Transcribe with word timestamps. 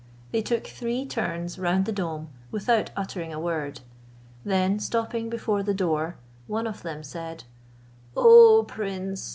They 0.31 0.41
took 0.41 0.65
three 0.65 1.05
turns 1.05 1.59
round 1.59 1.85
the 1.85 1.91
dome 1.91 2.29
without 2.49 2.89
uttering 2.97 3.31
a 3.31 3.39
word; 3.39 3.81
then 4.43 4.79
stopping 4.79 5.29
before 5.29 5.61
the 5.61 5.75
door, 5.75 6.15
one 6.47 6.65
of 6.65 6.81
them 6.81 7.03
said, 7.03 7.43
"O 8.17 8.65
prince! 8.67 9.29